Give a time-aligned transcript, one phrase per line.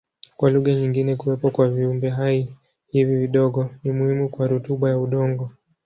[0.37, 2.55] Kwa lugha nyingine kuwepo kwa viumbehai
[2.87, 5.51] hivi vidogo ni muhimu kwa rutuba ya udongo.